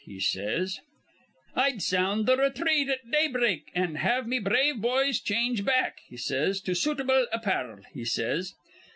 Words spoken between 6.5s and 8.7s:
'to suitable appar'l,' he says.